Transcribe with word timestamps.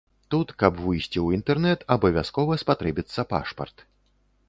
Тут, 0.33 0.53
каб 0.63 0.79
выйсці 0.85 1.07
ў 1.09 1.27
інтэрнэт, 1.39 1.79
абавязкова 1.99 2.61
спатрэбіцца 2.65 3.31
пашпарт. 3.37 3.89